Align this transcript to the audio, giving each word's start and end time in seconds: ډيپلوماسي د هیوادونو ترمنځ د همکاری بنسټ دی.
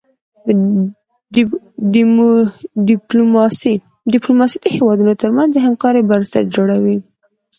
ډيپلوماسي 4.13 4.65
د 4.65 4.65
هیوادونو 4.75 5.13
ترمنځ 5.21 5.49
د 5.53 5.57
همکاری 5.67 6.01
بنسټ 6.09 6.45
دی. 6.85 6.97